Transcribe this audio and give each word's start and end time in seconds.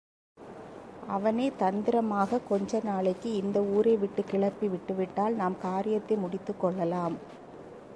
அவனைத் 1.07 1.59
தந்திரமாகக் 1.59 2.47
கொஞ்ச 2.49 2.81
நாளைக்கு 2.83 3.33
இந்த 3.33 3.61
ஊரை 3.61 3.97
விட்டுக் 3.97 4.27
கிளப்பி 4.27 4.67
விட்டுவிட்டால் 4.67 5.33
நம் 5.33 5.57
காரியத்தை 5.61 6.17
முடித்துக்கொள்ளலாம். 6.17 7.15